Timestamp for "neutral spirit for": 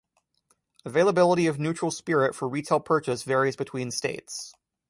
1.59-2.49